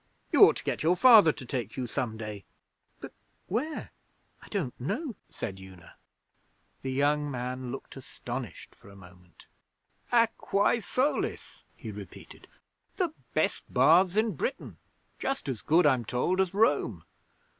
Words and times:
You 0.31 0.45
ought 0.45 0.55
to 0.55 0.63
get 0.63 0.81
your 0.81 0.95
Father 0.95 1.31
to 1.31 1.45
take 1.45 1.77
you 1.77 1.85
some 1.85 2.17
day.' 2.17 2.43
'But 3.01 3.13
where? 3.45 3.91
I 4.41 4.47
don't 4.47 4.73
know,' 4.81 5.15
said 5.29 5.59
Una. 5.59 5.93
The 6.81 6.91
young 6.91 7.29
man 7.29 7.71
looked 7.71 7.95
astonished 7.95 8.73
for 8.73 8.89
a 8.89 8.95
moment. 8.95 9.45
'Aquae 10.11 10.79
Solis,' 10.79 11.65
he 11.75 11.91
repeated. 11.91 12.47
'The 12.95 13.09
best 13.35 13.71
baths 13.71 14.15
in 14.15 14.31
Britain. 14.33 14.77
just 15.19 15.47
as 15.47 15.61
good, 15.61 15.85
I'm 15.85 16.03
told, 16.03 16.41
as 16.41 16.51
Rome. 16.51 17.03